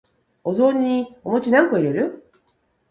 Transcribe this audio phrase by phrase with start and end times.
[0.43, 2.27] お雑煮にお餅何個入れる？